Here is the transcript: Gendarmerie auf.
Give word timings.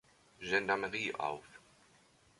Gendarmerie 0.41 1.13
auf. 1.13 1.45